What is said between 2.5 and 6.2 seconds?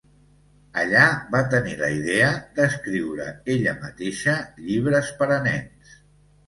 d'escriure ella mateixa llibres per a nens.